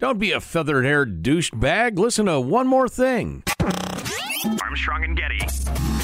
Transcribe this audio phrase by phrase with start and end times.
[0.00, 1.98] Don't be a feathered haired douchebag.
[1.98, 3.42] Listen to one more thing.
[4.62, 5.40] Armstrong and Getty.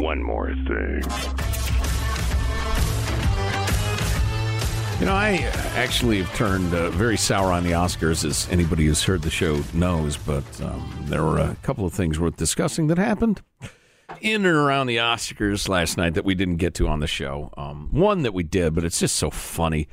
[0.00, 1.02] One more thing.
[4.98, 9.02] You know, I actually have turned uh, very sour on the Oscars, as anybody who's
[9.02, 12.96] heard the show knows, but um, there were a couple of things worth discussing that
[12.96, 13.42] happened
[14.22, 17.52] in and around the Oscars last night that we didn't get to on the show.
[17.58, 19.86] Um, one that we did, but it's just so funny.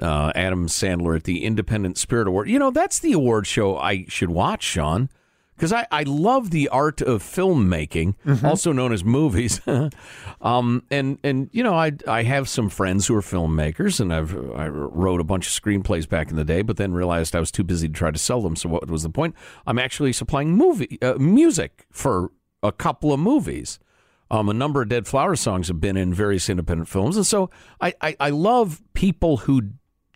[0.00, 2.48] Uh, Adam Sandler at the Independent Spirit Award.
[2.48, 5.08] You know, that's the award show I should watch, Sean,
[5.56, 8.14] because I, I love the art of filmmaking,
[8.44, 9.60] also known as movies.
[10.40, 14.34] um, and and you know, I I have some friends who are filmmakers, and I've
[14.54, 17.50] I wrote a bunch of screenplays back in the day, but then realized I was
[17.50, 18.54] too busy to try to sell them.
[18.56, 19.34] So what was the point?
[19.66, 23.78] I'm actually supplying movie uh, music for a couple of movies.
[24.28, 27.48] Um, a number of Dead Flower songs have been in various independent films, and so
[27.80, 29.70] I, I, I love people who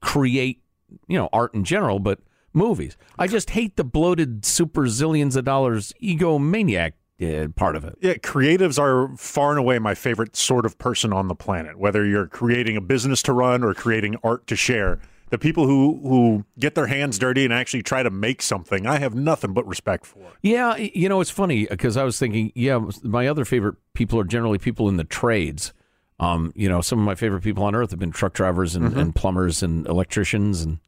[0.00, 0.62] create
[1.08, 2.20] you know art in general, but
[2.52, 2.96] movies.
[3.18, 7.96] I just hate the bloated super zillions of dollars egomaniac uh, part of it.
[8.00, 11.78] Yeah, creatives are far and away my favorite sort of person on the planet.
[11.78, 16.00] Whether you're creating a business to run or creating art to share, the people who
[16.02, 19.66] who get their hands dirty and actually try to make something, I have nothing but
[19.66, 20.32] respect for.
[20.42, 24.24] Yeah, you know it's funny because I was thinking, yeah, my other favorite people are
[24.24, 25.72] generally people in the trades.
[26.18, 28.96] Um, you know, some of my favorite people on earth have been truck drivers and,
[28.96, 30.78] and plumbers and electricians and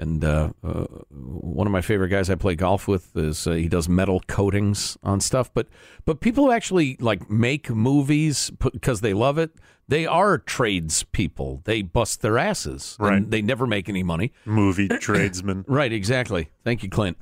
[0.00, 3.68] and uh, uh, one of my favorite guys I play golf with is uh, he
[3.68, 5.52] does metal coatings on stuff.
[5.52, 5.66] But
[6.04, 9.50] but people who actually like make movies because they love it,
[9.88, 11.62] they are trades people.
[11.64, 12.96] They bust their asses.
[13.00, 13.28] and Right.
[13.30, 14.32] they never make any money.
[14.44, 15.64] Movie tradesmen.
[15.66, 16.50] Right, exactly.
[16.62, 17.18] Thank you, Clint.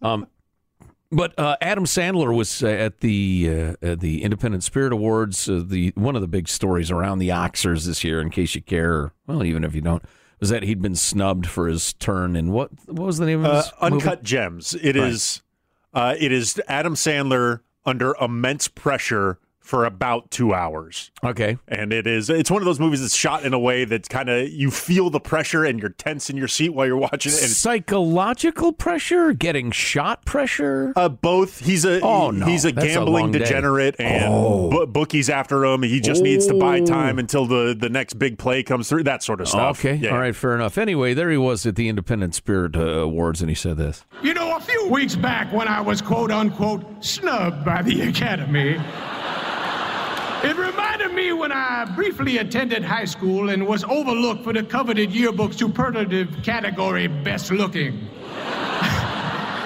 [0.00, 0.28] Um,
[1.12, 3.48] but uh, Adam Sandler was uh, at the
[3.82, 5.48] uh, at the Independent Spirit Awards.
[5.48, 8.62] Uh, the one of the big stories around the Oscars this year, in case you
[8.62, 10.02] care, or, well, even if you don't,
[10.38, 13.46] was that he'd been snubbed for his turn in what what was the name of
[13.52, 13.94] Uh, his movie?
[13.94, 14.74] Uncut Gems.
[14.80, 15.42] It is.
[15.92, 21.10] Uh, it is Adam Sandler under immense pressure for about two hours.
[21.22, 24.08] Okay, And it is it's one of those movies that's shot in a way that
[24.08, 27.32] kind of you feel the pressure and you're tense in your seat while you're watching
[27.32, 27.40] it.
[27.42, 30.92] And psychological pressure, getting shot pressure.
[30.96, 32.46] uh, both he's a Oh, no.
[32.46, 33.40] he's a That's a gambling day.
[33.40, 34.70] degenerate and Oh.
[34.70, 35.82] bo- bookies after him.
[35.82, 36.86] He just needs to buy Oh.
[36.86, 39.04] time until the the next big play comes through.
[39.04, 39.78] That sort of stuff.
[39.80, 40.10] Okay, Yeah.
[40.10, 40.78] all right, fair enough.
[40.78, 44.04] Anyway, there he was at the Independent Spirit uh, Awards, and he said this.
[44.22, 48.78] You know, a few weeks back when I was quote unquote snubbed by the Academy,
[50.42, 55.12] it reminded me when I briefly attended high school and was overlooked for the coveted
[55.12, 58.08] yearbook superlative category best looking.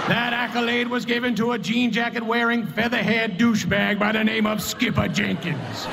[0.09, 4.47] that accolade was given to a jean jacket wearing, feather haired douchebag by the name
[4.47, 5.85] of Skipper Jenkins.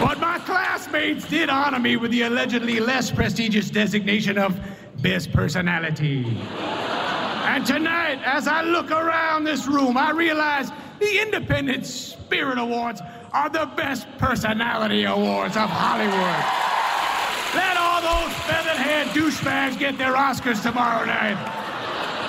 [0.00, 4.58] but my classmates did honor me with the allegedly less prestigious designation of
[5.00, 6.24] best personality.
[7.58, 13.00] And tonight, as I look around this room, I realize the Independent Spirit Awards
[13.32, 16.44] are the best personality awards of Hollywood.
[17.54, 21.36] Let all those feathered haired douchebags get their Oscars tomorrow night.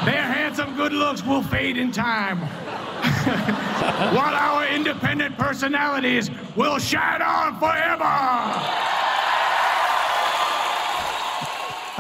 [0.06, 2.40] Their handsome good looks will fade in time.
[4.16, 8.89] While our independent personalities will shine on forever.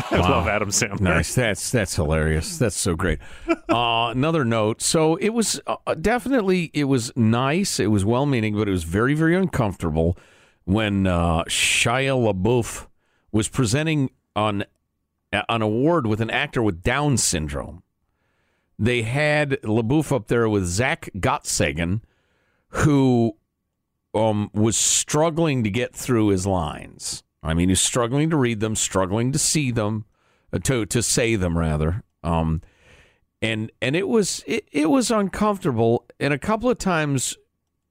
[0.11, 1.01] I love Adam Sandler.
[1.01, 1.35] Nice.
[1.35, 2.57] That's that's hilarious.
[2.57, 3.19] That's so great.
[3.69, 4.81] Uh, another note.
[4.81, 7.79] So it was uh, definitely it was nice.
[7.79, 10.17] It was well meaning, but it was very very uncomfortable
[10.63, 12.87] when uh, Shia LaBeouf
[13.31, 14.63] was presenting on
[15.31, 17.83] an award with an actor with Down syndrome.
[18.79, 22.01] They had LaBeouf up there with Zach Gottsagen,
[22.69, 23.37] who
[24.15, 27.23] um, was struggling to get through his lines.
[27.41, 30.05] I mean, he's struggling to read them, struggling to see them,
[30.51, 32.03] uh, to to say them rather.
[32.23, 32.61] Um,
[33.41, 36.05] and and it was it, it was uncomfortable.
[36.19, 37.37] And a couple of times,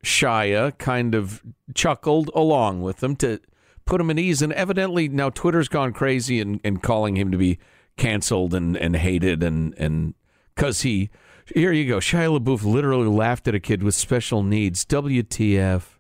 [0.05, 1.43] Shia kind of
[1.75, 3.41] chuckled along with them to
[3.85, 4.43] put him at ease.
[4.43, 7.59] And evidently now Twitter's gone crazy and, and calling him to be
[7.97, 10.15] canceled and, and hated and and
[10.55, 11.11] because he
[11.55, 11.97] here you go.
[11.97, 14.85] Shia LaBeouf literally laughed at a kid with special needs.
[14.85, 15.98] WTF?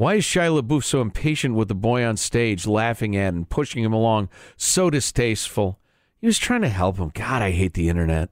[0.00, 3.84] Why is Shia LaBeouf so impatient with the boy on stage, laughing at and pushing
[3.84, 4.30] him along?
[4.56, 5.78] So distasteful.
[6.22, 7.10] He was trying to help him.
[7.12, 8.30] God, I hate the internet.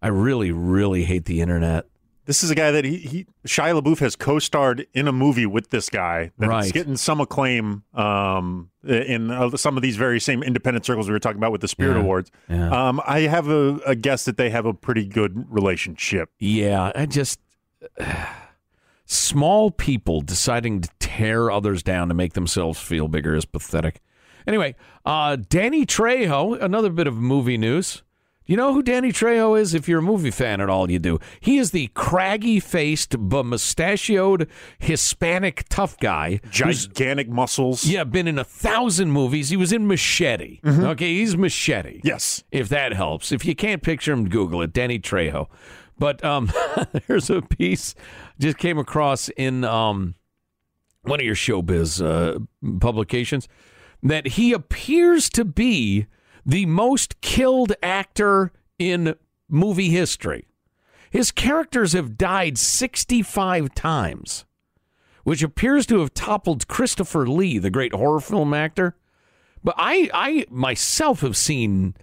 [0.00, 1.84] I really, really hate the internet.
[2.24, 5.68] This is a guy that he, he Shia LaBeouf has co-starred in a movie with
[5.68, 6.72] this guy that's Right.
[6.72, 11.18] getting some acclaim um, in uh, some of these very same independent circles we were
[11.18, 12.00] talking about with the Spirit Yeah.
[12.04, 12.30] Awards.
[12.48, 12.70] Yeah.
[12.88, 16.30] Um, I have a, a guess that they have a pretty good relationship.
[16.38, 17.38] Yeah, I just
[19.12, 24.00] small people deciding to tear others down to make themselves feel bigger is pathetic.
[24.46, 24.74] Anyway,
[25.04, 28.02] uh, Danny Trejo, another bit of movie news.
[28.44, 29.72] You know who Danny Trejo is?
[29.72, 31.20] If you're a movie fan at all, you do.
[31.38, 34.48] He is the craggy faced, but mustachioed
[34.80, 36.40] Hispanic tough guy.
[36.50, 37.86] Gigantic muscles.
[37.86, 39.50] Yeah, been in a thousand movies.
[39.50, 40.60] He was in Machete.
[40.66, 42.00] Okay, he's Machete.
[42.02, 42.42] Yes.
[42.50, 43.30] If that helps.
[43.30, 44.72] If you can't picture him, Google it.
[44.72, 45.46] Danny Trejo.
[45.98, 46.50] But um,
[47.06, 47.94] there's a piece
[48.42, 50.14] just came across in um,
[51.02, 52.38] one of your showbiz uh,
[52.80, 53.48] publications
[54.02, 56.06] that he appears to be
[56.44, 59.14] the most killed actor in
[59.48, 60.46] movie history.
[61.10, 64.44] His characters have died 65 times,
[65.22, 68.96] which appears to have toppled Christopher Lee, the great horror film actor.
[69.62, 71.94] But I, I myself have seen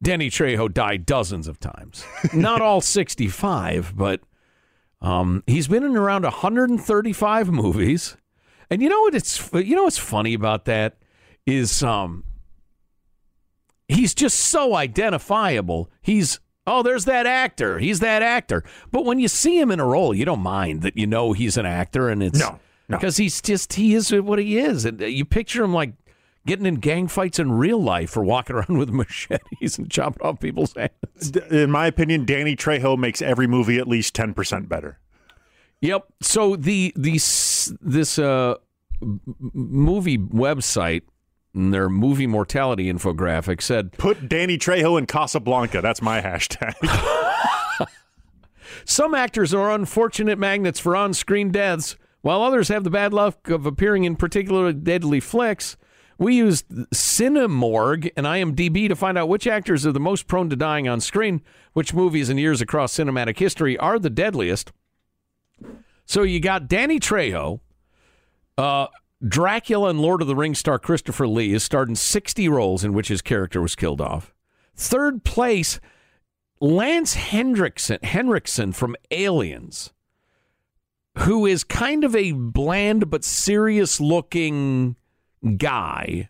[0.00, 2.06] Danny Trejo die dozens of times.
[2.32, 4.20] Not all 65, but
[5.04, 8.16] um, he's been in around 135 movies.
[8.70, 9.14] And you know what?
[9.14, 10.96] It's you know what's funny about that
[11.46, 12.24] is um,
[13.88, 15.90] he's just so identifiable.
[16.00, 17.78] He's oh, there's that actor.
[17.78, 18.64] He's that actor.
[18.90, 21.56] But when you see him in a role, you don't mind that you know he's
[21.58, 22.58] an actor, and it's No,
[22.88, 22.96] no.
[22.96, 24.86] because he's just he is what he is.
[24.86, 25.92] And uh, you picture him like
[26.46, 30.40] getting in gang fights in real life or walking around with machetes and chopping off
[30.40, 31.36] people's hands.
[31.50, 34.98] In my opinion, Danny Trejo makes every movie at least 10% better.
[35.80, 36.06] Yep.
[36.22, 37.20] So the the
[37.82, 38.54] this uh,
[39.52, 41.02] movie website,
[41.54, 45.82] and their movie mortality infographic said Put Danny Trejo in Casablanca.
[45.82, 46.74] That's my hashtag.
[48.86, 53.66] some actors are unfortunate magnets for on-screen deaths, while others have the bad luck of
[53.66, 55.76] appearing in particularly deadly flicks.
[56.18, 60.56] We used Cinemorgue and IMDb to find out which actors are the most prone to
[60.56, 64.72] dying on screen, which movies and years across cinematic history are the deadliest.
[66.06, 67.60] So you got Danny Trejo,
[68.58, 68.86] uh,
[69.26, 72.92] Dracula and Lord of the Rings star Christopher Lee has starred in 60 roles in
[72.92, 74.34] which his character was killed off.
[74.76, 75.80] Third place,
[76.60, 79.92] Lance Hendrickson, Henriksen from Aliens,
[81.18, 84.96] who is kind of a bland but serious looking
[85.56, 86.28] guy.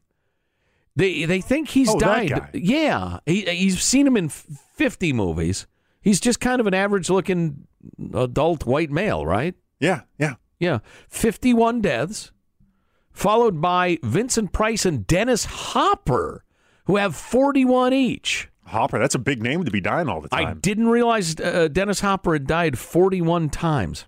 [0.96, 2.50] They they think he's Oh, died.
[2.54, 5.66] Yeah, he, he's seen him in 50 movies.
[6.00, 7.66] He's just kind of an average looking
[8.14, 9.54] adult white male, right?
[9.80, 10.34] yeah, yeah.
[10.60, 10.78] Yeah,
[11.08, 12.30] 51 deaths,
[13.10, 16.44] followed by Vincent Price and Dennis Hopper,
[16.86, 18.48] who have 41 each.
[18.66, 20.46] Hopper, that's a big name to be dying all the time.
[20.46, 24.06] I didn't realize uh, Dennis Hopper had died 41 times.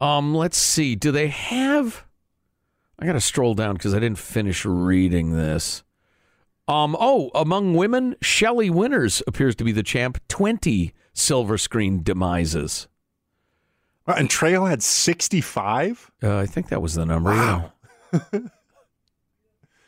[0.00, 0.94] Um, let's see.
[0.94, 2.04] Do they have?
[2.98, 5.82] I got to stroll down because I didn't finish reading this.
[6.66, 10.20] Um, oh, among women, Shelley Winters appears to be the champ.
[10.28, 12.88] 20 silver screen demises.
[14.06, 16.10] And Trejo had 65?
[16.22, 17.30] Uh, I think that was the number.
[17.30, 17.72] Wow.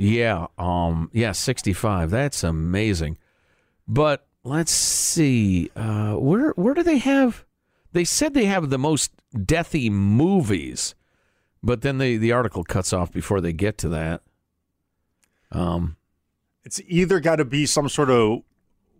[0.00, 0.46] Yeah.
[0.56, 1.10] Um.
[1.12, 1.32] Yeah.
[1.32, 2.08] Sixty-five.
[2.08, 3.18] That's amazing.
[3.86, 5.70] But let's see.
[5.76, 7.44] Uh, where where do they have?
[7.92, 10.94] They said they have the most deathy movies,
[11.62, 14.22] but then the the article cuts off before they get to that.
[15.52, 15.96] Um.
[16.62, 18.42] It's either got to be some sort of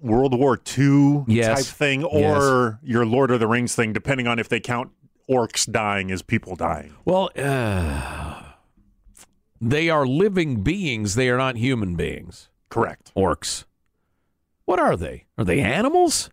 [0.01, 1.67] World War II Yes.
[1.67, 4.91] type thing or your Lord of the Rings thing, depending on if they count
[5.29, 6.95] orcs dying as people dying.
[7.05, 8.43] Well, uh,
[9.61, 11.17] they are living beings.
[11.17, 12.49] They are not human beings.
[12.71, 13.13] Correct.
[13.15, 13.65] Orcs.
[14.65, 15.27] What are they?
[15.37, 16.31] Are they animals?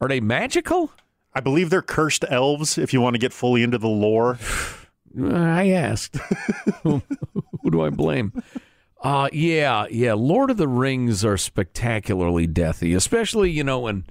[0.00, 0.92] Are they magical?
[1.34, 4.38] I believe they're cursed elves if you want to get fully into the lore.
[5.22, 6.16] I asked.
[6.82, 7.02] Who
[7.70, 8.32] do I blame?
[9.00, 10.14] Uh yeah, yeah.
[10.14, 14.04] Lord of the Rings are spectacularly deathy, especially you know when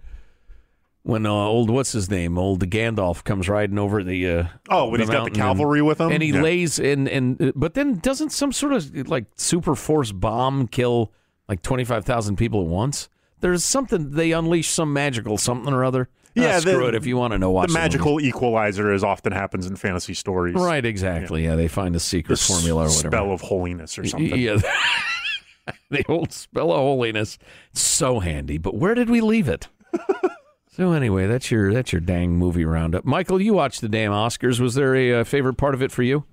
[1.04, 4.28] when uh, old what's his name, old Gandalf comes riding over the.
[4.28, 6.12] Uh, Oh, when the he's got the cavalry and, with him?
[6.12, 6.42] and he Yeah.
[6.42, 11.12] lays in and but then doesn't some sort of like super force bomb kill
[11.48, 13.10] like twenty five thousand people at once?
[13.42, 16.10] There's something they unleash some magical something or other.
[16.36, 16.96] Yeah, Ah, screw the- it.
[16.96, 17.84] If you want to know, watch the the movie.
[17.86, 20.56] magical equalizer, as often happens in fantasy stories.
[20.56, 21.46] Right, exactly.
[21.46, 23.08] Yeah, they find a secret The formula or whatever.
[23.10, 24.38] spell of holiness or something.
[24.40, 24.58] Yeah.
[25.90, 27.38] the old spell of holiness.
[27.74, 28.58] So handy.
[28.58, 29.68] But where did we leave it?
[30.76, 33.06] so anyway, that's your that's your dang movie roundup.
[33.06, 34.60] Michael, you watched the damn Oscars.
[34.60, 36.26] Was there a, uh favorite part of it for you?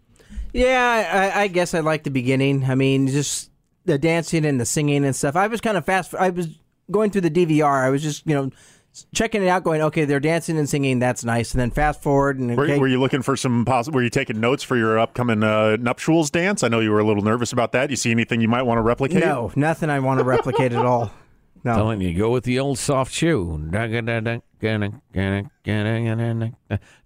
[0.53, 2.65] Yeah, I, I guess I like the beginning.
[2.65, 3.51] I mean, just
[3.85, 5.35] the dancing and the singing and stuff.
[5.37, 6.15] I was kind of fast.
[6.15, 6.49] I was
[6.91, 7.85] going through the DVR.
[7.85, 8.51] I was just, you know,
[9.15, 10.99] checking it out, going, okay, they're dancing and singing.
[10.99, 11.53] That's nice.
[11.53, 13.65] And then fast forward and Were, okay, were you looking for some?
[13.65, 16.63] Poss- were you taking notes for your upcoming uh, nuptials dance?
[16.63, 17.91] I know you were a little nervous about that.
[17.91, 19.25] You see anything you might want to replicate?
[19.25, 21.11] no, nothing I want to replicate at all.
[21.65, 21.77] No.
[21.77, 23.71] Telling you, go with the old soft shoe.
[23.73, 24.43] It's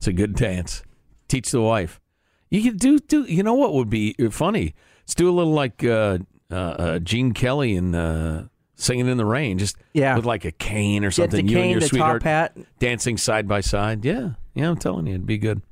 [0.07, 0.83] a good dance.
[1.29, 2.01] Teach the wife.
[2.49, 3.25] You could do do.
[3.25, 4.75] You know what would be funny?
[5.03, 8.45] Let's do a little like uh, uh, uh, Gene Kelly and uh,
[8.77, 10.15] singing in the rain, just Yeah.
[10.17, 11.49] with like a cane or Get the something.
[11.49, 12.57] you and your the sweetheart top hat.
[12.79, 14.05] dancing side by side.
[14.05, 15.63] Yeah, yeah, I'm telling you, it'd be good.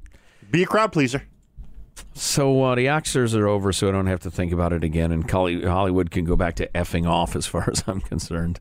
[0.51, 1.23] Be a crowd pleaser.
[2.15, 5.13] So uh, the Oscars are over, so I don't have to think about it again,
[5.13, 8.61] and Hollywood can go back to effing off, as far as I'm concerned.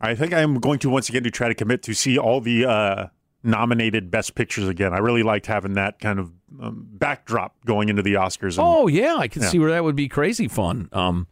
[0.00, 2.66] I think I'm going to once again to try to commit to see all the
[2.66, 3.06] uh,
[3.42, 4.92] nominated best pictures again.
[4.92, 8.58] I really liked having that kind of um, backdrop going into the Oscars.
[8.58, 9.48] And Oh yeah, I can Yeah.
[9.48, 10.88] see where that would be crazy fun.
[10.92, 11.26] Um,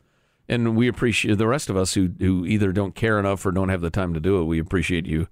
[0.53, 3.69] and we appreciate the rest of us who who either don't care enough or don't
[3.69, 4.45] have the time to do it.
[4.45, 5.29] We appreciate you,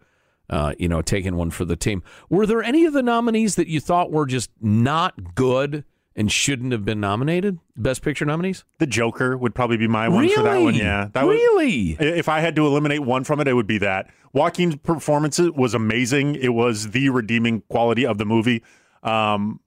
[0.49, 2.03] uh, you know, taking one for the team.
[2.29, 5.85] Were there any of the nominees that you thought were just not good
[6.17, 7.59] and shouldn't have been nominated?
[7.77, 8.65] Best Picture nominees?
[8.79, 10.35] the Joker would probably be my one really?
[10.35, 10.75] for that one.
[10.75, 11.97] Yeah, that would- really.
[12.01, 14.11] If I had to eliminate one from it, it would be that.
[14.33, 16.35] Joaquin's performance was amazing.
[16.37, 18.63] It was the redeeming quality of the movie.
[19.03, 19.61] Um,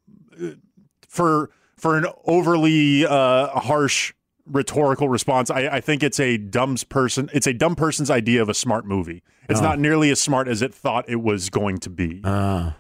[1.07, 4.13] for for an overly uh, harsh
[4.45, 7.29] rhetorical response, I, I think it's a dumb person.
[7.33, 9.23] It's a dumb person's idea of a smart movie.
[9.49, 12.21] It's not nearly as smart as it thought it was going to be.
[12.23, 12.73] um,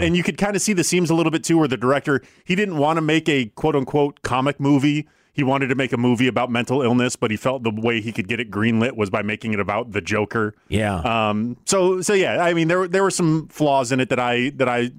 [0.00, 2.20] And you could kind of see the seams a little bit too, where the director
[2.44, 5.06] he didn't want to make a quote unquote comic movie.
[5.32, 8.10] He wanted to make a movie about mental illness, but he felt the way he
[8.10, 10.54] could get it greenlit was by making it about the Joker.
[10.68, 10.96] Yeah.
[10.96, 14.18] Um, so so yeah, I mean there were- there were some flaws in it that
[14.18, 14.90] I that I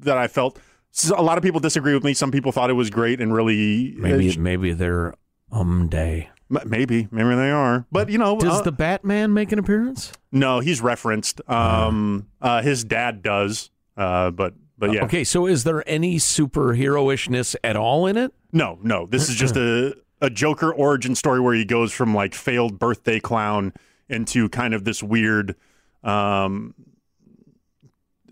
[0.00, 0.58] that I felt.
[0.92, 2.14] So a lot of people disagree with me.
[2.14, 5.14] Some people thought it was great and really maybe uh, maybe they're
[5.52, 6.30] um day.
[6.50, 10.12] m- maybe maybe they are, but you know, Does uh, the Batman make an appearance?
[10.32, 11.40] no, he's referenced.
[11.48, 17.54] Um, uh, his dad does, uh, but but yeah, Okay, so is there any superhero-ishness
[17.62, 18.32] at all in it?
[18.52, 19.06] no, no.
[19.06, 23.18] This is just a a Joker origin story where he goes from like failed birthday
[23.20, 23.72] clown
[24.08, 25.54] into kind of this weird
[26.02, 26.74] um,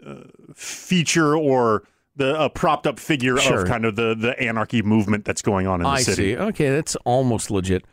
[0.04, 1.84] uh, feature or
[2.18, 3.62] the a propped up figure Sure.
[3.62, 6.34] of kind of the the anarchy movement that's going on in the I city.
[6.34, 6.36] see.
[6.36, 7.84] Okay, that's almost legit.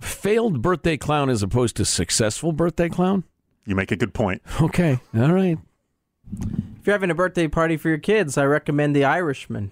[0.00, 3.24] Failed birthday clown as opposed to successful birthday clown?
[3.64, 4.42] You make a good point.
[4.60, 5.58] Okay, all right.
[6.40, 9.70] If you're having a birthday party for your kids, I recommend The Irishman.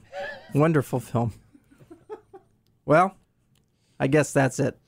[0.54, 1.32] Wonderful film.
[2.86, 3.16] Well,
[3.98, 4.78] I guess that's it.